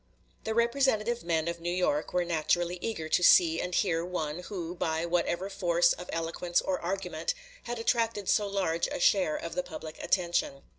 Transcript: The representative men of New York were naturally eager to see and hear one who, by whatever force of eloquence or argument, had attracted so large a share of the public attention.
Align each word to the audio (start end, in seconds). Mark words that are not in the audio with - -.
The 0.45 0.55
representative 0.55 1.23
men 1.23 1.47
of 1.47 1.59
New 1.61 1.69
York 1.69 2.11
were 2.11 2.25
naturally 2.25 2.79
eager 2.81 3.07
to 3.09 3.21
see 3.23 3.61
and 3.61 3.75
hear 3.75 4.03
one 4.03 4.39
who, 4.39 4.73
by 4.73 5.05
whatever 5.05 5.47
force 5.47 5.93
of 5.93 6.09
eloquence 6.11 6.59
or 6.59 6.79
argument, 6.81 7.35
had 7.65 7.77
attracted 7.77 8.27
so 8.27 8.47
large 8.47 8.87
a 8.87 8.99
share 8.99 9.35
of 9.37 9.53
the 9.53 9.61
public 9.61 10.03
attention. 10.03 10.63